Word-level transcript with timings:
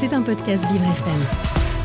C'est 0.00 0.14
un 0.14 0.22
podcast 0.22 0.64
Vivre 0.72 0.84
FM. 0.84 1.20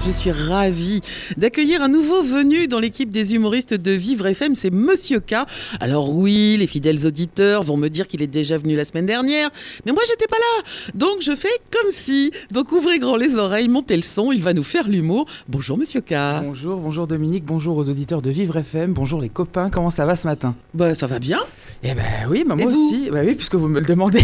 Je 0.06 0.12
suis 0.12 0.32
ravie 0.32 1.02
d'accueillir 1.36 1.84
un 1.84 1.90
nouveau 1.90 2.24
venu 2.24 2.70
dans 2.70 2.80
l'équipe 2.80 3.12
des 3.12 3.36
humoristes 3.36 3.74
de 3.74 3.92
Vivre 3.92 4.26
FM, 4.28 4.56
c'est 4.56 4.72
Monsieur 4.72 5.20
K. 5.20 5.34
Alors 5.82 6.16
oui, 6.16 6.56
les 6.58 6.66
fidèles 6.66 7.06
auditeurs 7.06 7.64
vont 7.64 7.76
me 7.76 7.90
dire 7.90 8.08
qu'il 8.08 8.22
est 8.22 8.28
déjà 8.28 8.58
venu 8.58 8.78
la 8.78 8.86
semaine 8.86 9.06
dernière, 9.06 9.50
mais 9.86 9.92
moi 9.92 10.02
j'étais 10.08 10.28
pas 10.28 10.38
là, 10.38 10.64
donc 10.94 11.18
je 11.20 11.36
fais 11.36 11.60
comme 11.72 11.92
si. 11.92 12.32
Donc 12.52 12.72
ouvrez 12.72 13.00
grand 13.00 13.18
les 13.18 13.36
oreilles, 13.36 13.68
montez 13.68 13.98
le 13.98 14.02
son, 14.02 14.32
il 14.32 14.42
va 14.42 14.54
nous 14.54 14.64
faire 14.64 14.88
l'humour. 14.88 15.26
Bonjour 15.50 15.78
Monsieur 15.78 16.00
K. 16.00 16.14
Bonjour, 16.42 16.78
bonjour 16.78 17.08
Dominique, 17.08 17.44
bonjour 17.44 17.76
aux 17.76 17.90
auditeurs 17.90 18.22
de 18.22 18.30
Vivre 18.30 18.56
FM, 18.56 18.94
bonjour 18.94 19.20
les 19.20 19.30
copains, 19.30 19.70
comment 19.70 19.90
ça 19.92 20.06
va 20.06 20.16
ce 20.16 20.26
matin? 20.26 20.56
Bah 20.74 20.96
ça 20.96 21.08
va 21.08 21.20
bien. 21.20 21.40
Eh 21.84 21.94
ben 21.94 22.04
oui, 22.30 22.44
bah, 22.48 22.56
moi 22.56 22.66
aussi, 22.72 23.10
bah 23.12 23.20
oui, 23.24 23.36
puisque 23.36 23.56
vous 23.56 23.68
me 23.68 23.80
le 23.80 23.86
demandez. 23.86 24.24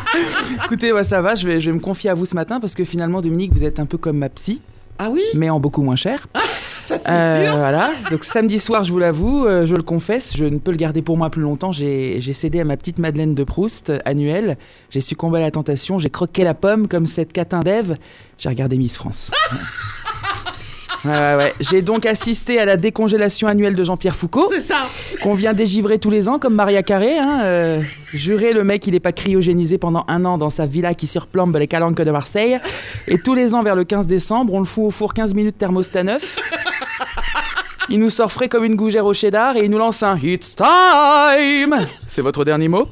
Écoutez, 0.64 0.92
ouais, 0.92 1.04
ça 1.04 1.20
va, 1.20 1.34
je 1.34 1.46
vais, 1.46 1.60
je 1.60 1.70
vais 1.70 1.74
me 1.76 1.80
confier 1.80 2.10
à 2.10 2.14
vous 2.14 2.24
ce 2.26 2.34
matin 2.34 2.60
parce 2.60 2.74
que 2.74 2.84
finalement 2.84 3.20
Dominique, 3.20 3.52
vous 3.52 3.64
êtes 3.64 3.78
un 3.78 3.86
peu 3.86 3.98
comme 3.98 4.18
ma 4.18 4.28
psy, 4.30 4.60
Ah 4.98 5.10
oui, 5.10 5.22
mais 5.34 5.50
en 5.50 5.60
beaucoup 5.60 5.82
moins 5.82 5.96
cher. 5.96 6.26
ça 6.80 6.98
c'est 6.98 7.10
Euh, 7.10 7.46
sûr. 7.48 7.56
voilà, 7.58 7.90
donc 8.10 8.24
samedi 8.24 8.58
soir, 8.58 8.84
je 8.84 8.92
vous 8.92 8.98
l'avoue, 8.98 9.44
euh, 9.44 9.66
je 9.66 9.74
le 9.74 9.82
confesse, 9.82 10.34
je 10.36 10.44
ne 10.46 10.58
peux 10.58 10.70
le 10.70 10.76
garder 10.78 11.02
pour 11.02 11.16
moi 11.18 11.28
plus 11.30 11.42
longtemps. 11.42 11.72
J'ai 11.72 12.20
j'ai 12.20 12.32
cédé 12.32 12.60
à 12.60 12.64
ma 12.64 12.76
petite 12.76 12.98
Madeleine 12.98 13.34
de 13.34 13.44
Proust 13.44 13.90
euh, 13.90 13.98
annuelle. 14.06 14.56
J'ai 14.90 15.00
succombé 15.02 15.38
à 15.38 15.42
la 15.42 15.50
tentation, 15.50 15.98
j'ai 15.98 16.10
croqué 16.10 16.42
la 16.44 16.54
pomme 16.54 16.88
comme 16.88 17.06
cette 17.06 17.32
catin 17.34 17.60
d'Ève. 17.60 17.96
J'ai 18.38 18.48
regardé 18.48 18.76
Miss 18.78 18.96
France. 18.96 19.30
Ouais, 21.04 21.10
ouais, 21.10 21.36
ouais. 21.36 21.54
J'ai 21.60 21.82
donc 21.82 22.06
assisté 22.06 22.58
à 22.58 22.64
la 22.64 22.76
décongélation 22.76 23.46
annuelle 23.46 23.74
de 23.74 23.84
Jean-Pierre 23.84 24.16
Foucault, 24.16 24.48
C'est 24.52 24.60
ça. 24.60 24.86
qu'on 25.22 25.34
vient 25.34 25.52
dégivrer 25.52 25.98
tous 25.98 26.08
les 26.10 26.28
ans, 26.28 26.38
comme 26.38 26.54
Maria 26.54 26.82
Carré. 26.82 27.18
Hein, 27.18 27.40
euh, 27.44 27.82
juré, 28.12 28.52
le 28.52 28.64
mec, 28.64 28.86
il 28.86 28.92
n'est 28.92 29.00
pas 29.00 29.12
cryogénisé 29.12 29.76
pendant 29.76 30.04
un 30.08 30.24
an 30.24 30.38
dans 30.38 30.50
sa 30.50 30.64
villa 30.66 30.94
qui 30.94 31.06
surplombe 31.06 31.56
les 31.56 31.66
calanques 31.66 32.00
de 32.00 32.10
Marseille. 32.10 32.58
Et 33.06 33.18
tous 33.18 33.34
les 33.34 33.54
ans, 33.54 33.62
vers 33.62 33.76
le 33.76 33.84
15 33.84 34.06
décembre, 34.06 34.54
on 34.54 34.60
le 34.60 34.64
fout 34.64 34.84
au 34.84 34.90
four 34.90 35.12
15 35.14 35.34
minutes 35.34 35.58
thermostat 35.58 36.04
neuf. 36.04 36.38
Il 37.90 37.98
nous 38.00 38.10
sort 38.10 38.32
frais 38.32 38.48
comme 38.48 38.64
une 38.64 38.76
gougère 38.76 39.04
au 39.04 39.12
cheddar 39.12 39.56
et 39.56 39.64
il 39.64 39.70
nous 39.70 39.78
lance 39.78 40.02
un 40.02 40.18
It's 40.18 40.56
time 40.56 41.86
C'est 42.06 42.22
votre 42.22 42.44
dernier 42.44 42.68
mot 42.68 42.88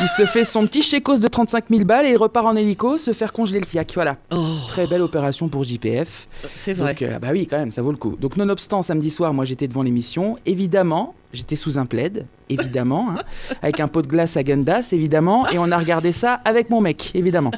Il 0.00 0.08
se 0.16 0.24
fait 0.26 0.44
son 0.44 0.66
petit 0.66 0.82
chécos 0.82 1.16
de 1.18 1.26
35 1.28 1.64
000 1.68 1.84
balles 1.84 2.06
et 2.06 2.10
il 2.10 2.16
repart 2.16 2.46
en 2.46 2.54
hélico 2.56 2.98
se 2.98 3.12
faire 3.12 3.32
congeler 3.32 3.58
le 3.60 3.66
fiac. 3.66 3.90
Voilà. 3.94 4.16
Oh, 4.30 4.56
Très 4.68 4.86
belle 4.86 5.02
opération 5.02 5.48
pour 5.48 5.64
JPF. 5.64 6.28
c'est 6.54 6.72
vrai. 6.72 6.94
Donc, 6.94 7.02
euh, 7.02 7.18
bah 7.18 7.28
oui, 7.32 7.46
quand 7.48 7.58
même, 7.58 7.72
ça 7.72 7.82
vaut 7.82 7.90
le 7.90 7.96
coup. 7.96 8.16
Donc, 8.18 8.36
nonobstant, 8.36 8.82
samedi 8.82 9.10
soir, 9.10 9.34
moi 9.34 9.44
j'étais 9.44 9.66
devant 9.66 9.82
l'émission. 9.82 10.38
Évidemment, 10.46 11.14
j'étais 11.32 11.56
sous 11.56 11.78
un 11.78 11.86
plaid, 11.86 12.24
évidemment, 12.48 13.08
hein, 13.10 13.18
avec 13.60 13.80
un 13.80 13.88
pot 13.88 14.02
de 14.02 14.06
glace 14.06 14.36
à 14.36 14.42
Gundas, 14.44 14.88
évidemment, 14.92 15.48
et 15.50 15.58
on 15.58 15.70
a 15.70 15.76
regardé 15.78 16.12
ça 16.12 16.40
avec 16.44 16.70
mon 16.70 16.80
mec, 16.80 17.10
évidemment. 17.14 17.50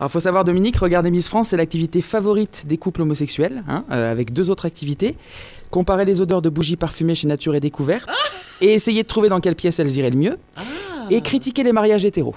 Alors, 0.00 0.10
faut 0.10 0.20
savoir, 0.20 0.44
Dominique, 0.44 0.78
regarder 0.78 1.10
Miss 1.10 1.28
France, 1.28 1.48
c'est 1.48 1.58
l'activité 1.58 2.00
favorite 2.00 2.64
des 2.66 2.78
couples 2.78 3.02
homosexuels, 3.02 3.62
hein, 3.68 3.84
euh, 3.92 4.10
avec 4.10 4.32
deux 4.32 4.50
autres 4.50 4.64
activités. 4.64 5.14
Comparer 5.70 6.06
les 6.06 6.22
odeurs 6.22 6.40
de 6.40 6.48
bougies 6.48 6.76
parfumées 6.76 7.14
chez 7.14 7.28
Nature 7.28 7.54
et 7.54 7.60
Découverte, 7.60 8.08
et 8.62 8.72
essayer 8.72 9.02
de 9.02 9.08
trouver 9.08 9.28
dans 9.28 9.40
quelle 9.40 9.56
pièce 9.56 9.78
elles 9.78 9.94
iraient 9.98 10.08
le 10.08 10.16
mieux, 10.16 10.38
et 11.10 11.20
critiquer 11.20 11.62
les 11.64 11.72
mariages 11.72 12.06
hétéros. 12.06 12.34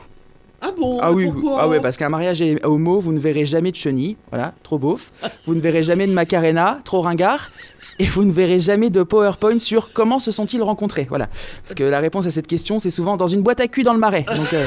Ah 0.62 0.72
bon? 0.78 1.00
Ah 1.02 1.12
oui, 1.14 1.30
ah 1.58 1.68
ouais, 1.70 1.80
parce 1.80 1.96
qu'un 1.96 2.10
mariage 2.10 2.44
homo, 2.64 3.00
vous 3.00 3.14
ne 3.14 3.20
verrez 3.20 3.46
jamais 3.46 3.72
de 3.72 3.78
chenille, 3.78 4.18
voilà, 4.30 4.54
trop 4.64 4.78
beauf. 4.78 5.14
Vous 5.46 5.56
ne 5.56 5.60
verrez 5.62 5.84
jamais 5.84 6.06
de 6.06 6.12
Macarena, 6.12 6.80
trop 6.84 7.02
ringard. 7.02 7.52
Et 8.00 8.06
vous 8.06 8.26
ne 8.26 8.32
verrez 8.32 8.60
jamais 8.60 8.90
de 8.90 9.04
PowerPoint 9.04 9.60
sur 9.60 9.94
comment 9.94 10.20
se 10.20 10.32
sont-ils 10.32 10.64
rencontrés, 10.64 11.06
voilà. 11.08 11.28
Parce 11.64 11.76
que 11.76 11.84
la 11.84 12.00
réponse 12.00 12.26
à 12.26 12.30
cette 12.30 12.48
question, 12.48 12.80
c'est 12.80 12.92
souvent 12.92 13.16
dans 13.16 13.28
une 13.28 13.42
boîte 13.42 13.62
à 13.62 13.68
cul 13.68 13.84
dans 13.84 13.94
le 13.94 14.00
marais. 14.00 14.26
Donc, 14.36 14.54
euh, 14.54 14.66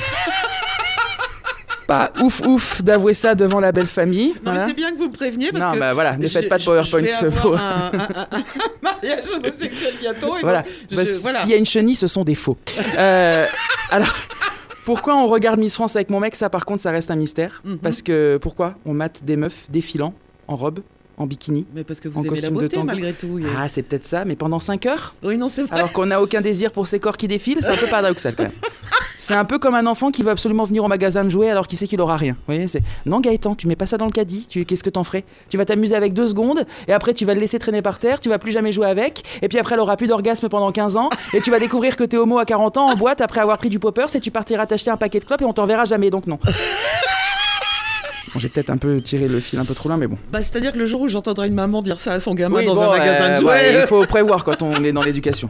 pas 1.86 2.12
ouf 2.22 2.40
ouf 2.46 2.82
d'avouer 2.82 3.14
ça 3.14 3.34
devant 3.34 3.60
la 3.60 3.72
belle 3.72 3.86
famille. 3.86 4.28
Non 4.28 4.52
voilà. 4.52 4.60
mais 4.62 4.68
c'est 4.68 4.74
bien 4.74 4.92
que 4.92 4.98
vous 4.98 5.06
me 5.08 5.12
préveniez 5.12 5.50
parce 5.52 5.64
Non, 5.64 5.72
que 5.74 5.78
bah 5.78 5.94
voilà, 5.94 6.16
ne 6.16 6.26
faites 6.26 6.48
pas 6.48 6.58
de 6.58 6.64
PowerPoint. 6.64 7.00
Je 7.20 7.26
vais 7.26 7.30
pour- 7.30 7.54
avoir 7.56 7.62
un, 7.94 7.98
un- 7.98 8.00
un- 8.32 8.38
un 8.38 8.42
mariage 8.82 9.24
homosexuel 9.34 9.94
bientôt. 10.00 10.36
Et 10.36 10.40
Voilà. 10.40 10.62
Bah, 10.92 11.02
voilà. 11.20 11.40
S'il 11.40 11.50
y 11.50 11.54
a 11.54 11.56
une 11.56 11.66
chenille, 11.66 11.96
ce 11.96 12.06
sont 12.06 12.24
des 12.24 12.34
faux. 12.34 12.56
Euh, 12.98 13.46
alors, 13.90 14.14
pourquoi 14.84 15.16
on 15.16 15.26
regarde 15.26 15.58
Miss 15.60 15.74
France 15.74 15.96
avec 15.96 16.10
mon 16.10 16.20
mec? 16.20 16.34
Ça, 16.36 16.48
par 16.50 16.64
contre, 16.64 16.82
ça 16.82 16.90
reste 16.90 17.10
un 17.10 17.16
mystère. 17.16 17.60
Mhm. 17.64 17.78
Parce 17.78 18.02
que 18.02 18.38
pourquoi 18.40 18.74
On 18.84 18.92
mate 18.94 19.20
des 19.24 19.36
meufs 19.36 19.66
défilant 19.70 20.14
en 20.48 20.56
robe, 20.56 20.80
en 21.18 21.26
bikini. 21.26 21.66
Mais 21.74 21.82
parce 21.84 22.00
que 22.00 22.08
vous 22.08 22.20
en 22.20 22.24
aimez 22.24 22.40
la 22.40 22.50
beauté 22.50 22.82
malgré 22.82 23.12
tout. 23.12 23.38
Ah, 23.56 23.68
c'est 23.68 23.82
peut-être 23.82 24.04
ça, 24.06 24.24
mais 24.24 24.36
pendant 24.36 24.58
5 24.60 24.86
heures? 24.86 25.14
Oui, 25.22 25.36
non, 25.36 25.48
c'est 25.48 25.62
vrai. 25.62 25.76
Alors 25.76 25.92
qu'on 25.92 26.06
n'a 26.06 26.20
aucun 26.22 26.40
désir 26.40 26.70
pour 26.72 26.86
ces 26.86 27.00
corps 27.00 27.16
qui 27.16 27.26
défilent, 27.28 27.58
c'est 27.62 27.70
un 27.70 27.76
peu 27.76 27.86
paradoxal 27.86 28.34
quand 28.36 28.44
même. 28.44 28.52
C'est 29.18 29.34
un 29.34 29.44
peu 29.46 29.58
comme 29.58 29.74
un 29.74 29.86
enfant 29.86 30.10
qui 30.10 30.22
veut 30.22 30.30
absolument 30.30 30.64
venir 30.64 30.84
au 30.84 30.88
magasin 30.88 31.24
de 31.24 31.30
jouets 31.30 31.50
alors 31.50 31.66
qu'il 31.66 31.78
sait 31.78 31.86
qu'il 31.86 32.00
aura 32.00 32.16
rien. 32.16 32.32
Vous 32.34 32.54
voyez, 32.54 32.68
c'est 32.68 32.82
non 33.06 33.20
Gaëtan, 33.20 33.54
tu 33.54 33.66
mets 33.66 33.76
pas 33.76 33.86
ça 33.86 33.96
dans 33.96 34.04
le 34.06 34.10
caddie. 34.12 34.46
Tu 34.48 34.64
qu'est-ce 34.66 34.84
que 34.84 34.90
t'en 34.90 35.04
ferais? 35.04 35.24
Tu 35.48 35.56
vas 35.56 35.64
t'amuser 35.64 35.94
avec 35.94 36.12
deux 36.12 36.26
secondes 36.26 36.66
et 36.86 36.92
après 36.92 37.14
tu 37.14 37.24
vas 37.24 37.34
le 37.34 37.40
laisser 37.40 37.58
traîner 37.58 37.80
par 37.82 37.98
terre. 37.98 38.20
Tu 38.20 38.28
vas 38.28 38.38
plus 38.38 38.52
jamais 38.52 38.72
jouer 38.72 38.86
avec. 38.86 39.22
Et 39.42 39.48
puis 39.48 39.58
après 39.58 39.74
elle 39.74 39.80
aura 39.80 39.96
plus 39.96 40.06
d'orgasme 40.06 40.48
pendant 40.48 40.70
15 40.70 40.96
ans 40.96 41.08
et 41.32 41.40
tu 41.40 41.50
vas 41.50 41.58
découvrir 41.58 41.96
que 41.96 42.04
t'es 42.04 42.16
homo 42.18 42.38
à 42.38 42.44
40 42.44 42.76
ans 42.76 42.90
en 42.90 42.94
boîte 42.96 43.20
après 43.22 43.40
avoir 43.40 43.56
pris 43.58 43.70
du 43.70 43.78
poppers 43.78 44.14
et 44.14 44.20
tu 44.20 44.30
partiras 44.30 44.66
t'acheter 44.66 44.90
un 44.90 44.96
paquet 44.98 45.20
de 45.20 45.24
clopes 45.24 45.40
et 45.42 45.46
on 45.46 45.52
t'en 45.54 45.66
verra 45.66 45.84
jamais 45.86 46.10
donc 46.10 46.26
non. 46.26 46.38
Bon, 48.34 48.40
j'ai 48.40 48.48
peut-être 48.50 48.70
un 48.70 48.76
peu 48.76 49.00
tiré 49.00 49.28
le 49.28 49.40
fil 49.40 49.58
un 49.58 49.64
peu 49.64 49.72
trop 49.74 49.88
loin 49.88 49.96
mais 49.96 50.06
bon. 50.08 50.18
Bah, 50.30 50.42
C'est-à-dire 50.42 50.72
que 50.72 50.78
le 50.78 50.84
jour 50.84 51.00
où 51.00 51.08
j'entendrai 51.08 51.46
une 51.48 51.54
maman 51.54 51.80
dire 51.80 51.98
ça 52.00 52.12
à 52.12 52.20
son 52.20 52.34
gamin 52.34 52.58
Oui, 52.58 52.66
dans 52.66 52.74
bon, 52.74 52.82
un 52.82 52.98
magasin 52.98 53.24
euh, 53.30 53.34
de 53.36 53.40
jouets. 53.40 53.50
ouais, 53.50 53.80
il 53.82 53.86
faut 53.86 54.04
prévoir 54.04 54.44
quand 54.44 54.62
on 54.62 54.84
est 54.84 54.92
dans 54.92 55.02
l'éducation. 55.02 55.48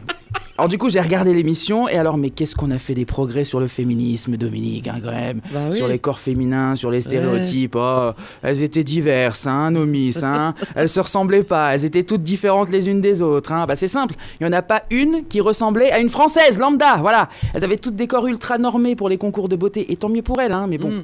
Alors 0.57 0.69
du 0.69 0.79
coup, 0.79 0.89
j'ai 0.89 0.99
regardé 0.99 1.35
l'émission 1.35 1.87
et 1.87 1.97
alors, 1.97 2.17
mais 2.17 2.31
qu'est-ce 2.31 2.55
qu'on 2.55 2.71
a 2.71 2.79
fait 2.79 2.95
des 2.95 3.05
progrès 3.05 3.43
sur 3.43 3.59
le 3.59 3.67
féminisme, 3.67 4.37
Dominique, 4.37 4.87
hein, 4.87 4.99
quand 5.03 5.11
même? 5.11 5.39
Bah 5.51 5.59
oui. 5.69 5.77
Sur 5.77 5.87
les 5.87 5.99
corps 5.99 6.19
féminins, 6.19 6.75
sur 6.75 6.89
les 6.89 7.01
stéréotypes. 7.01 7.75
Oh, 7.77 8.11
elles 8.41 8.63
étaient 8.63 8.83
diverses, 8.83 9.45
hein, 9.45 9.69
nos 9.69 9.85
miss. 9.85 10.23
Hein. 10.23 10.55
elles 10.75 10.89
se 10.89 10.99
ressemblaient 10.99 11.43
pas. 11.43 11.75
Elles 11.75 11.85
étaient 11.85 12.01
toutes 12.01 12.23
différentes 12.23 12.71
les 12.71 12.89
unes 12.89 13.01
des 13.01 13.21
autres. 13.21 13.51
Hein. 13.51 13.65
Bah, 13.67 13.75
c'est 13.75 13.87
simple. 13.87 14.15
Il 14.39 14.45
y 14.45 14.49
en 14.49 14.53
a 14.53 14.63
pas 14.63 14.83
une 14.89 15.27
qui 15.27 15.41
ressemblait 15.41 15.91
à 15.91 15.99
une 15.99 16.09
française 16.09 16.57
lambda. 16.57 16.97
Voilà. 17.01 17.29
Elles 17.53 17.63
avaient 17.63 17.77
toutes 17.77 17.95
des 17.95 18.07
corps 18.07 18.25
ultra 18.25 18.57
normés 18.57 18.95
pour 18.95 19.09
les 19.09 19.17
concours 19.19 19.49
de 19.49 19.55
beauté. 19.55 19.91
Et 19.91 19.95
tant 19.95 20.09
mieux 20.09 20.23
pour 20.23 20.41
elles. 20.41 20.53
Hein, 20.53 20.65
mais 20.67 20.79
bon. 20.79 20.89
Mm. 20.89 21.03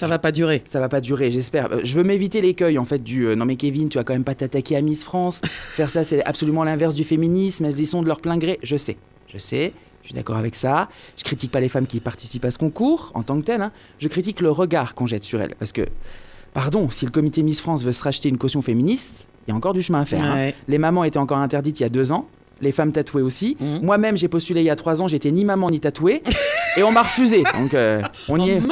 Ça 0.00 0.06
va 0.06 0.18
pas 0.18 0.32
durer. 0.32 0.62
ça 0.66 0.80
va 0.80 0.88
pas 0.88 1.00
durer, 1.00 1.30
j'espère. 1.30 1.70
Euh, 1.72 1.80
Je 1.84 1.94
veux 1.94 2.02
m'éviter 2.04 2.40
l'écueil 2.40 2.78
en 2.78 2.84
fait 2.86 3.02
du 3.02 3.26
euh, 3.26 3.34
non 3.36 3.44
mais 3.44 3.56
Kevin, 3.56 3.88
tu 3.90 3.98
vas 3.98 4.04
quand 4.04 4.14
même 4.14 4.24
pas 4.24 4.34
t'attaquer 4.34 4.74
à 4.76 4.80
Miss 4.80 5.04
France. 5.04 5.40
Faire 5.44 5.90
ça, 5.90 6.04
c'est 6.04 6.24
absolument 6.24 6.64
l'inverse 6.64 6.94
du 6.94 7.04
féminisme. 7.04 7.64
Elles 7.66 7.78
y 7.80 7.86
sont 7.86 8.00
de 8.02 8.06
leur 8.06 8.20
plein 8.20 8.38
gré. 8.38 8.58
Je 8.62 8.76
sais, 8.76 8.96
je 9.28 9.38
sais. 9.38 9.72
Je 10.02 10.06
suis 10.08 10.14
d'accord 10.14 10.36
avec 10.38 10.56
ça. 10.56 10.88
Je 11.18 11.22
critique 11.24 11.52
pas 11.52 11.60
les 11.60 11.68
femmes 11.68 11.86
qui 11.86 12.00
participent 12.00 12.46
à 12.46 12.50
ce 12.50 12.56
concours 12.56 13.12
en 13.14 13.22
tant 13.22 13.38
que 13.38 13.44
telles. 13.44 13.60
hein. 13.60 13.70
Je 13.98 14.08
critique 14.08 14.40
le 14.40 14.50
regard 14.50 14.94
qu'on 14.94 15.06
jette 15.06 15.22
sur 15.24 15.38
elles. 15.42 15.54
Parce 15.58 15.72
que, 15.72 15.82
pardon, 16.54 16.88
si 16.90 17.04
le 17.04 17.10
comité 17.10 17.42
Miss 17.42 17.60
France 17.60 17.82
veut 17.84 17.92
se 17.92 18.02
racheter 18.02 18.30
une 18.30 18.38
caution 18.38 18.62
féministe, 18.62 19.28
il 19.46 19.50
y 19.50 19.52
a 19.52 19.56
encore 19.56 19.74
du 19.74 19.82
chemin 19.82 20.00
à 20.00 20.04
faire. 20.06 20.24
hein. 20.24 20.52
Les 20.68 20.78
mamans 20.78 21.04
étaient 21.04 21.18
encore 21.18 21.36
interdites 21.38 21.78
il 21.80 21.82
y 21.82 21.86
a 21.86 21.90
deux 21.90 22.10
ans. 22.12 22.26
Les 22.62 22.72
femmes 22.72 22.92
tatouées 22.92 23.22
aussi. 23.22 23.58
Mhm. 23.60 23.80
Moi-même, 23.82 24.16
j'ai 24.16 24.28
postulé 24.28 24.62
il 24.62 24.66
y 24.66 24.70
a 24.70 24.76
trois 24.76 25.02
ans. 25.02 25.08
J'étais 25.08 25.30
ni 25.30 25.44
maman 25.44 25.70
ni 25.70 25.80
tatouée. 25.80 26.22
et 26.76 26.82
on 26.82 26.92
m'a 26.92 27.02
refusé. 27.02 27.42
Donc, 27.58 27.74
euh, 27.74 28.00
on 28.28 28.38
y 28.40 28.52
Oh, 28.52 28.54
est. 28.56 28.62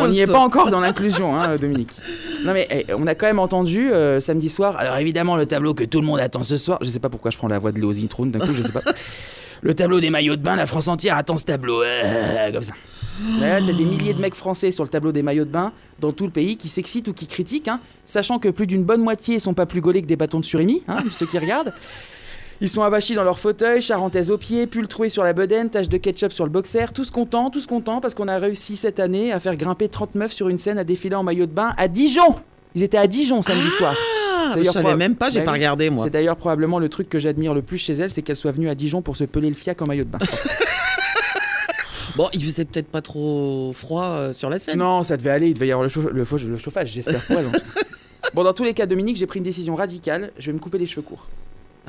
On 0.00 0.08
n'y 0.08 0.20
est 0.20 0.26
pas 0.26 0.38
encore 0.38 0.70
dans 0.70 0.80
l'inclusion, 0.80 1.34
hein, 1.36 1.56
Dominique. 1.56 1.90
Non 2.44 2.52
mais 2.52 2.68
eh, 2.70 2.94
on 2.94 3.06
a 3.06 3.14
quand 3.16 3.26
même 3.26 3.40
entendu 3.40 3.90
euh, 3.92 4.20
samedi 4.20 4.48
soir. 4.48 4.76
Alors 4.78 4.96
évidemment 4.98 5.36
le 5.36 5.44
tableau 5.46 5.74
que 5.74 5.82
tout 5.84 6.00
le 6.00 6.06
monde 6.06 6.20
attend 6.20 6.42
ce 6.44 6.56
soir. 6.56 6.78
Je 6.82 6.88
sais 6.88 7.00
pas 7.00 7.08
pourquoi 7.08 7.30
je 7.32 7.38
prends 7.38 7.48
la 7.48 7.58
voix 7.58 7.72
de 7.72 7.78
Léo 7.78 7.90
Zitrone 7.92 8.30
d'un 8.30 8.38
coup, 8.38 8.52
je 8.52 8.62
sais 8.62 8.72
pas. 8.72 8.82
Le 9.60 9.74
tableau 9.74 9.98
des 9.98 10.10
maillots 10.10 10.36
de 10.36 10.42
bain, 10.42 10.54
la 10.54 10.66
France 10.66 10.86
entière 10.86 11.16
attend 11.16 11.34
ce 11.36 11.44
tableau, 11.44 11.82
euh, 11.82 12.52
comme 12.52 12.62
ça. 12.62 12.74
Là, 13.40 13.58
t'as 13.60 13.72
des 13.72 13.84
milliers 13.84 14.14
de 14.14 14.20
mecs 14.20 14.36
français 14.36 14.70
sur 14.70 14.84
le 14.84 14.88
tableau 14.88 15.10
des 15.10 15.24
maillots 15.24 15.44
de 15.44 15.50
bain 15.50 15.72
dans 15.98 16.12
tout 16.12 16.24
le 16.26 16.30
pays 16.30 16.56
qui 16.56 16.68
s'excitent 16.68 17.08
ou 17.08 17.12
qui 17.12 17.26
critiquent, 17.26 17.66
hein, 17.66 17.80
sachant 18.06 18.38
que 18.38 18.48
plus 18.50 18.68
d'une 18.68 18.84
bonne 18.84 19.02
moitié 19.02 19.40
sont 19.40 19.54
pas 19.54 19.66
plus 19.66 19.80
gaulés 19.80 20.00
que 20.00 20.06
des 20.06 20.14
bâtons 20.14 20.38
de 20.38 20.44
surimi, 20.44 20.84
hein, 20.86 20.98
ceux 21.10 21.26
qui 21.26 21.36
regardent. 21.40 21.72
Ils 22.60 22.68
sont 22.68 22.82
avachis 22.82 23.14
dans 23.14 23.22
leur 23.22 23.38
fauteuil, 23.38 23.80
charentaise 23.80 24.30
aux 24.32 24.38
pieds, 24.38 24.66
pull 24.66 24.88
troué 24.88 25.08
sur 25.08 25.22
la 25.22 25.32
bedaine, 25.32 25.70
tache 25.70 25.88
de 25.88 25.96
ketchup 25.96 26.32
sur 26.32 26.44
le 26.44 26.50
boxer, 26.50 26.92
tous 26.92 27.10
contents, 27.10 27.50
tous 27.50 27.66
contents 27.66 28.00
parce 28.00 28.14
qu'on 28.14 28.26
a 28.26 28.36
réussi 28.36 28.76
cette 28.76 28.98
année 28.98 29.32
à 29.32 29.38
faire 29.38 29.54
grimper 29.54 29.88
30 29.88 30.16
meufs 30.16 30.32
sur 30.32 30.48
une 30.48 30.58
scène 30.58 30.76
à 30.76 30.82
défiler 30.84 31.14
en 31.14 31.22
maillot 31.22 31.46
de 31.46 31.52
bain 31.52 31.72
à 31.76 31.86
Dijon 31.86 32.34
Ils 32.74 32.82
étaient 32.82 32.98
à 32.98 33.06
Dijon 33.06 33.42
samedi 33.42 33.70
soir. 33.70 33.94
Ah, 33.96 34.54
je 34.56 34.70
savais 34.70 34.96
même 34.96 35.14
pas, 35.14 35.28
j'ai 35.28 35.40
Bah 35.40 35.46
pas 35.46 35.52
regardé 35.52 35.90
moi. 35.90 36.04
C'est 36.04 36.10
d'ailleurs 36.10 36.36
probablement 36.36 36.78
le 36.80 36.88
truc 36.88 37.08
que 37.08 37.18
j'admire 37.20 37.54
le 37.54 37.62
plus 37.62 37.78
chez 37.78 37.92
elle, 37.92 38.10
c'est 38.10 38.22
qu'elle 38.22 38.36
soit 38.36 38.52
venue 38.52 38.68
à 38.68 38.74
Dijon 38.74 39.02
pour 39.02 39.16
se 39.16 39.24
peler 39.24 39.50
le 39.50 39.54
fiac 39.54 39.80
en 39.82 39.86
maillot 39.86 40.04
de 40.04 40.10
bain. 40.10 40.18
Bon, 42.16 42.28
il 42.32 42.42
faisait 42.42 42.64
peut-être 42.64 42.88
pas 42.88 43.00
trop 43.02 43.70
froid 43.72 44.02
euh, 44.06 44.32
sur 44.32 44.50
la 44.50 44.58
scène. 44.58 44.78
non, 44.78 45.04
ça 45.04 45.16
devait 45.16 45.30
aller, 45.30 45.48
il 45.48 45.54
devait 45.54 45.68
y 45.68 45.72
avoir 45.72 45.88
le, 45.88 46.12
le 46.48 46.56
chauffage, 46.56 46.88
j'espère 46.90 47.24
pour 47.24 47.38
elle. 47.38 47.46
Bon, 48.34 48.42
dans 48.42 48.52
tous 48.52 48.64
les 48.64 48.74
cas, 48.74 48.86
Dominique, 48.86 49.16
j'ai 49.16 49.26
pris 49.26 49.38
une 49.38 49.44
décision 49.44 49.76
radicale, 49.76 50.32
je 50.36 50.46
vais 50.46 50.52
me 50.52 50.58
couper 50.58 50.78
les 50.78 50.86
cheveux 50.86 51.02
courts. 51.02 51.26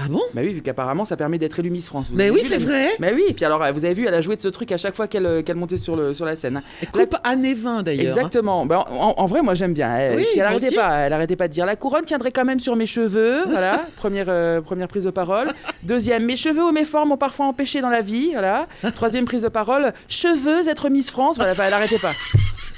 Ah 0.02 0.08
bon? 0.10 0.22
Bah 0.34 0.42
oui, 0.44 0.54
vu 0.54 0.62
qu'apparemment 0.62 1.04
ça 1.04 1.18
permet 1.18 1.38
d'être 1.38 1.60
élu 1.60 1.70
Miss 1.70 1.88
France. 1.88 2.08
Vous 2.10 2.16
Mais 2.16 2.30
oui, 2.30 2.42
c'est 2.48 2.58
la- 2.58 2.66
vrai. 2.66 2.88
Mais 3.00 3.12
oui, 3.14 3.24
et 3.28 3.34
puis 3.34 3.44
alors, 3.44 3.62
euh, 3.62 3.72
vous 3.74 3.84
avez 3.84 3.94
vu, 3.94 4.06
elle 4.08 4.14
a 4.14 4.22
joué 4.22 4.38
de 4.38 4.42
ce 4.42 4.48
truc 4.48 4.72
à 4.72 4.78
chaque 4.78 4.96
fois 4.96 5.08
qu'elle 5.10 5.26
euh, 5.26 5.42
montait 5.56 5.76
sur, 5.78 5.98
le, 5.98 6.14
sur 6.14 6.24
la 6.26 6.38
scène. 6.38 6.62
Coupe 6.94 7.16
année 7.26 7.54
20 7.54 7.84
d'ailleurs. 7.84 8.06
hein. 8.06 8.18
Exactement. 8.18 8.66
Ben, 8.66 8.78
en, 8.90 9.14
en 9.18 9.26
vrai, 9.26 9.42
moi 9.42 9.56
j'aime 9.56 9.74
bien. 9.74 9.94
Elle, 9.98 10.16
Oui, 10.18 10.26
puis 10.32 10.40
elle 10.40 10.46
arrêtait 10.46 10.68
aussi. 10.68 10.76
pas. 10.76 10.98
Elle 11.00 11.12
arrêtait 11.14 11.36
pas 11.36 11.48
de 11.50 11.54
dire 11.54 11.66
la 11.66 11.76
couronne 11.76 12.06
tiendrait 12.06 12.32
quand 12.32 12.46
même 12.46 12.60
sur 12.62 12.76
mes 12.78 12.88
cheveux. 12.88 13.44
Voilà. 13.50 13.86
première 13.98 14.28
euh, 14.30 14.62
première 14.62 14.88
prise 14.88 15.04
de 15.04 15.10
parole. 15.12 15.48
Deuxième, 15.84 16.24
mes 16.26 16.38
cheveux 16.38 16.64
ou 16.64 16.72
mes 16.72 16.86
formes 16.86 17.12
ont 17.12 17.18
parfois 17.18 17.48
empêché 17.48 17.82
dans 17.82 17.90
la 17.90 18.02
vie. 18.02 18.30
Voilà. 18.32 18.68
Troisième 18.96 19.26
prise 19.26 19.42
de 19.42 19.50
parole, 19.50 19.92
cheveux 20.08 20.68
être 20.70 20.90
Miss 20.90 21.12
France. 21.12 21.36
Voilà. 21.36 21.54
Elle 21.62 21.74
arrêtait 21.74 22.00
pas. 22.00 22.14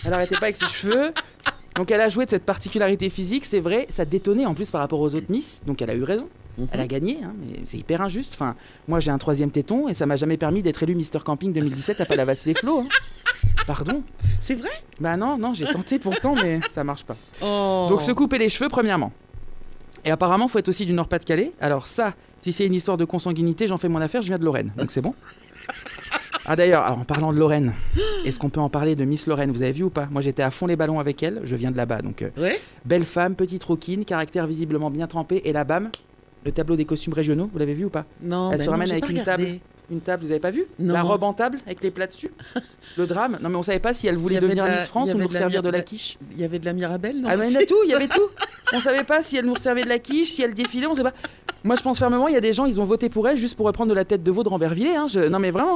Elle 0.05 0.13
arrêtait 0.13 0.35
pas 0.39 0.45
avec 0.47 0.55
ses 0.55 0.65
cheveux. 0.65 1.11
Donc 1.75 1.91
elle 1.91 2.01
a 2.01 2.09
joué 2.09 2.25
de 2.25 2.29
cette 2.31 2.43
particularité 2.45 3.09
physique, 3.09 3.45
c'est 3.45 3.61
vrai, 3.61 3.87
ça 3.89 4.03
détonnait 4.03 4.45
en 4.45 4.53
plus 4.53 4.69
par 4.71 4.81
rapport 4.81 4.99
aux 4.99 5.15
autres 5.15 5.27
Miss, 5.29 5.61
donc 5.65 5.81
elle 5.81 5.89
a 5.89 5.93
eu 5.93 6.03
raison. 6.03 6.27
Mhm. 6.57 6.67
Elle 6.71 6.79
a 6.79 6.87
gagné, 6.87 7.19
hein, 7.23 7.33
mais 7.39 7.59
c'est 7.63 7.77
hyper 7.77 8.01
injuste. 8.01 8.33
Enfin, 8.35 8.55
moi 8.87 8.99
j'ai 8.99 9.11
un 9.11 9.17
troisième 9.17 9.51
téton 9.51 9.87
et 9.87 9.93
ça 9.93 10.05
m'a 10.05 10.15
jamais 10.15 10.37
permis 10.37 10.61
d'être 10.61 10.81
élu 10.83 10.95
Mister 10.95 11.19
Camping 11.23 11.53
2017 11.53 12.01
à 12.01 12.05
Palavas-les-Flots. 12.05 12.81
hein. 12.81 12.87
Pardon 13.67 14.03
C'est 14.39 14.55
vrai? 14.55 14.69
Bah 14.99 15.17
non, 15.17 15.37
non, 15.37 15.53
j'ai 15.53 15.65
tenté 15.65 15.99
pourtant, 15.99 16.35
mais 16.35 16.59
ça 16.71 16.83
marche 16.83 17.03
pas. 17.03 17.15
oh. 17.41 17.87
Donc 17.89 18.01
se 18.01 18.11
couper 18.11 18.37
les 18.37 18.49
cheveux, 18.49 18.69
premièrement. 18.69 19.11
Et 20.03 20.11
apparemment, 20.11 20.47
faut 20.47 20.57
être 20.59 20.69
aussi 20.69 20.85
du 20.85 20.93
Nord-Pas-de-Calais. 20.93 21.51
Alors 21.61 21.85
ça, 21.87 22.13
si 22.41 22.51
c'est 22.51 22.65
une 22.65 22.73
histoire 22.73 22.97
de 22.97 23.05
consanguinité, 23.05 23.67
j'en 23.67 23.77
fais 23.77 23.87
mon 23.89 24.01
affaire, 24.01 24.21
je 24.21 24.27
viens 24.27 24.39
de 24.39 24.45
Lorraine. 24.45 24.71
Donc 24.77 24.91
c'est 24.91 25.01
bon. 25.01 25.13
Ah 26.45 26.55
d'ailleurs, 26.55 26.91
en 26.97 27.05
parlant 27.05 27.31
de 27.31 27.37
Lorraine, 27.37 27.73
est-ce 28.25 28.39
qu'on 28.39 28.49
peut 28.49 28.59
en 28.59 28.69
parler 28.69 28.95
de 28.95 29.05
Miss 29.05 29.27
Lorraine? 29.27 29.51
Vous 29.51 29.61
avez 29.61 29.73
vu 29.73 29.83
ou 29.83 29.89
pas? 29.91 30.07
Moi 30.09 30.21
j'étais 30.21 30.41
à 30.41 30.49
fond 30.49 30.65
les 30.65 30.75
ballons 30.75 30.99
avec 30.99 31.21
elle, 31.21 31.41
je 31.43 31.55
viens 31.55 31.69
de 31.71 31.77
là-bas. 31.77 32.01
Donc 32.01 32.23
euh, 32.23 32.29
Ouais 32.37 32.59
belle 32.83 33.05
femme, 33.05 33.35
petite 33.35 33.63
roquine, 33.63 34.05
caractère 34.05 34.47
visiblement 34.47 34.89
bien 34.89 35.05
trempé, 35.05 35.43
et 35.45 35.53
la 35.53 35.63
bam, 35.63 35.89
le 36.45 36.51
tableau 36.51 36.75
des 36.75 36.85
costumes 36.85 37.13
régionaux, 37.13 37.49
vous 37.51 37.59
l'avez 37.59 37.73
vu 37.73 37.85
ou 37.85 37.89
pas 37.89 38.05
Non, 38.21 38.51
Elle 38.51 38.57
bah 38.57 38.63
se 38.63 38.69
non, 38.69 38.71
ramène 38.73 38.91
avec 38.91 39.09
une 39.09 39.19
regardé. 39.19 39.45
table. 39.45 39.59
Une 39.91 39.99
table, 39.99 40.23
vous 40.23 40.31
avez 40.31 40.39
pas 40.39 40.51
vu 40.51 40.63
Non. 40.79 40.93
La 40.93 41.01
robe 41.01 41.23
en 41.23 41.33
table 41.33 41.59
avec 41.65 41.83
les 41.83 41.91
plats 41.91 42.07
dessus 42.07 42.31
Le 42.97 43.05
drame 43.05 43.37
Non 43.41 43.49
mais 43.49 43.57
on 43.57 43.61
savait 43.63 43.79
pas 43.79 43.93
si 43.93 44.07
elle 44.07 44.15
voulait 44.15 44.39
devenir 44.39 44.63
de 44.63 44.69
la- 44.69 44.77
Miss 44.77 44.87
France 44.87 45.13
ou 45.13 45.17
nous 45.17 45.27
de 45.27 45.33
servir 45.33 45.61
de 45.61 45.69
la 45.69 45.81
quiche. 45.81 46.17
Il 46.31 46.39
y 46.39 46.45
avait 46.45 46.59
de 46.59 46.65
la 46.65 46.71
Mirabelle, 46.71 47.19
non 47.19 47.27
Ah 47.29 47.35
il 47.35 47.61
y 47.61 47.65
tout, 47.65 47.75
il 47.83 47.89
y 47.89 47.93
avait 47.93 48.07
tout. 48.07 48.21
On 48.73 48.79
savait 48.79 49.03
pas 49.03 49.21
si 49.21 49.35
elle 49.35 49.45
nous 49.45 49.57
servait 49.57 49.83
de 49.83 49.89
la 49.89 49.99
quiche, 49.99 50.31
si 50.31 50.43
elle 50.43 50.53
défilait, 50.53 50.87
on 50.87 50.93
sait 50.93 51.03
pas. 51.03 51.11
Moi 51.65 51.75
je 51.75 51.81
pense 51.81 51.99
fermement, 51.99 52.29
il 52.29 52.33
y 52.33 52.37
a 52.37 52.41
des 52.41 52.53
gens, 52.53 52.65
ils 52.65 52.79
ont 52.79 52.85
voté 52.85 53.09
pour 53.09 53.27
elle 53.27 53.37
juste 53.37 53.55
pour 53.55 53.65
reprendre 53.65 53.89
de 53.89 53.93
la 53.95 54.05
tête 54.05 54.23
de 54.23 54.31
veau 54.31 54.43
de 54.43 54.49
Rambervillers. 54.49 54.95
Hein. 54.95 55.07
je- 55.09 55.19
Non 55.27 55.39
mais 55.39 55.51
vraiment. 55.51 55.75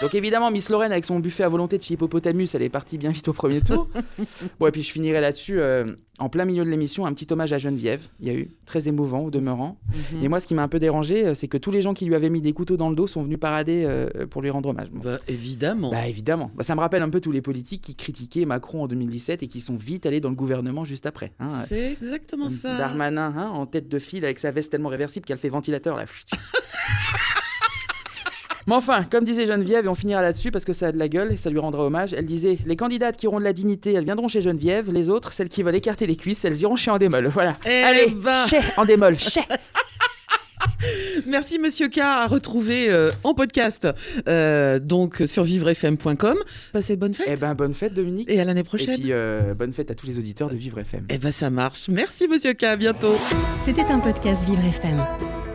Donc 0.00 0.14
évidemment, 0.16 0.50
Miss 0.50 0.68
Lorraine 0.68 0.90
avec 0.92 1.04
son 1.04 1.20
buffet 1.20 1.44
à 1.44 1.48
volonté 1.48 1.78
de 1.78 1.82
chez 1.84 1.94
Hippopotamus, 1.94 2.52
elle 2.54 2.62
est 2.62 2.68
partie 2.68 2.98
bien 2.98 3.10
vite 3.10 3.28
au 3.28 3.32
premier 3.32 3.60
tour. 3.60 3.88
bon 4.58 4.66
et 4.66 4.70
puis 4.72 4.82
je 4.82 4.90
finirai 4.90 5.20
là-dessus, 5.20 5.60
euh, 5.60 5.84
en 6.20 6.28
plein 6.28 6.44
milieu 6.44 6.64
de 6.64 6.70
l'émission, 6.70 7.06
un 7.06 7.12
petit 7.12 7.26
hommage 7.32 7.52
à 7.52 7.58
Geneviève. 7.58 8.02
Il 8.20 8.28
y 8.28 8.30
a 8.30 8.34
eu 8.34 8.50
très 8.66 8.88
émouvant 8.88 9.20
au 9.20 9.30
demeurant. 9.30 9.78
Mhm. 10.12 10.24
Et 10.24 10.28
moi 10.28 10.38
ce 10.38 10.46
qui 10.46 10.54
m'a 10.54 10.62
un 10.62 10.68
peu 10.68 10.78
dérangé, 10.78 11.26
euh, 11.26 11.34
c'est 11.34 11.48
que 11.48 11.56
tous 11.58 11.70
les 11.70 11.82
gens 11.82 11.94
qui 11.94 12.04
lui 12.04 12.14
avaient 12.14 12.30
mis 12.30 12.40
des 12.40 12.52
couteaux 12.52 12.76
dans 12.76 12.90
le 12.90 12.94
dos 12.94 13.06
sont 13.06 13.22
venus 13.22 13.38
parader 13.40 13.84
euh, 13.86 14.26
pour 14.28 14.42
lui 14.42 14.50
rendre 14.50 14.68
hommage. 14.68 14.90
Bon. 14.90 15.00
Bah, 15.02 15.18
évidemment. 15.28 15.90
Bah 15.90 16.06
évidemment. 16.06 16.50
Bah, 16.54 16.62
ça 16.62 16.74
me 16.74 16.80
rappelle 16.80 17.02
un 17.02 17.10
peu 17.10 17.20
tous 17.20 17.32
les 17.32 17.42
politiques 17.42 17.82
qui 17.82 17.94
critiquaient 17.94 18.44
Macron 18.44 18.84
en 18.84 18.86
2017 18.86 19.42
et 19.42 19.48
qui 19.48 19.60
sont 19.60 19.76
vite 19.76 20.06
allés 20.06 20.20
dans 20.20 20.30
le 20.30 20.34
gouvernement 20.36 20.84
juste 20.84 21.06
après. 21.06 21.32
hein. 21.40 21.48
C'est 21.66 21.92
exactement 21.92 22.48
ça. 22.48 22.76
Darmanin 22.76 23.32
hein, 23.36 23.50
en 23.52 23.66
tête 23.66 23.88
de 23.88 23.98
file 23.98 24.24
avec 24.24 24.38
sa 24.38 24.50
veste 24.50 24.70
tellement 24.70 24.88
réversible 24.90 25.26
qu'elle 25.26 25.38
fait 25.38 25.48
ventilateur 25.48 25.96
là. 25.96 26.04
Mais 28.66 28.74
enfin, 28.74 29.04
comme 29.10 29.24
disait 29.24 29.46
Geneviève, 29.46 29.84
et 29.86 29.88
on 29.88 29.94
finira 29.94 30.22
là-dessus 30.22 30.50
parce 30.50 30.64
que 30.64 30.72
ça 30.72 30.88
a 30.88 30.92
de 30.92 30.98
la 30.98 31.08
gueule 31.08 31.32
et 31.32 31.36
ça 31.36 31.50
lui 31.50 31.58
rendra 31.58 31.84
hommage, 31.84 32.12
elle 32.14 32.26
disait 32.26 32.58
Les 32.66 32.76
candidates 32.76 33.16
qui 33.16 33.26
auront 33.26 33.38
de 33.38 33.44
la 33.44 33.52
dignité, 33.52 33.92
elles 33.94 34.04
viendront 34.04 34.28
chez 34.28 34.42
Geneviève, 34.42 34.90
les 34.92 35.08
autres, 35.10 35.32
celles 35.32 35.48
qui 35.48 35.62
veulent 35.62 35.74
écarter 35.76 36.06
les 36.06 36.16
cuisses, 36.16 36.44
elles 36.44 36.60
iront 36.60 36.76
chez 36.76 36.90
Andémol. 36.90 37.26
Voilà. 37.28 37.56
Eh 37.66 37.82
Allez, 37.82 38.06
ben. 38.14 38.46
chez 38.46 38.58
Andémol, 38.76 39.16
chez 39.18 39.40
Merci 41.26 41.58
Monsieur 41.58 41.88
K 41.88 41.98
à 41.98 42.26
retrouver 42.26 42.86
euh, 42.90 43.10
en 43.24 43.34
podcast 43.34 43.86
euh, 44.28 44.78
donc 44.78 45.22
sur 45.26 45.44
vivrefm.com. 45.44 46.36
Passez 46.72 46.96
de 46.96 47.00
bonnes 47.00 47.14
fêtes 47.14 47.28
Eh 47.30 47.36
ben, 47.36 47.54
bonne 47.54 47.74
fête 47.74 47.94
Dominique. 47.94 48.30
et 48.30 48.40
à 48.40 48.44
l'année 48.44 48.60
Et 48.60 48.64
prochaine. 48.64 48.98
puis, 48.98 49.12
euh, 49.12 49.54
bonne 49.54 49.72
fête 49.72 49.90
à 49.90 49.94
tous 49.94 50.06
les 50.06 50.18
auditeurs 50.18 50.48
de 50.48 50.56
Vivre 50.56 50.78
FM. 50.78 51.04
Eh 51.10 51.18
ben 51.18 51.32
ça 51.32 51.50
marche. 51.50 51.88
Merci 51.88 52.28
Monsieur 52.28 52.54
K, 52.54 52.64
à 52.64 52.76
bientôt. 52.76 53.14
C'était 53.62 53.84
un 53.90 53.98
podcast 54.00 54.44
Vivre 54.46 54.64
FM. 54.64 55.29